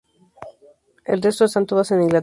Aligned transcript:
El 1.05 1.21
resto 1.21 1.45
están 1.45 1.67
todas 1.67 1.91
en 1.91 2.01
Inglaterra. 2.01 2.19